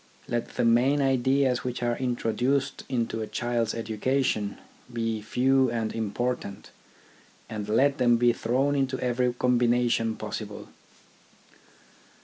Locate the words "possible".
10.15-10.69